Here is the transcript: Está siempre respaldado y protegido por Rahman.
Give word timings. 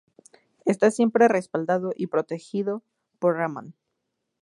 Está 0.65 0.89
siempre 0.89 1.27
respaldado 1.27 1.91
y 1.95 2.07
protegido 2.07 2.81
por 3.19 3.35
Rahman. 3.35 3.75